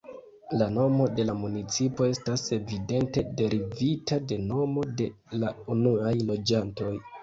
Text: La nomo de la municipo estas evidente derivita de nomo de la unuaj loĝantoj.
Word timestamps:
La 0.61 0.67
nomo 0.77 1.05
de 1.19 1.25
la 1.31 1.35
municipo 1.41 2.09
estas 2.15 2.47
evidente 2.59 3.27
derivita 3.45 4.21
de 4.33 4.43
nomo 4.49 4.89
de 5.05 5.15
la 5.45 5.57
unuaj 5.79 6.21
loĝantoj. 6.29 6.95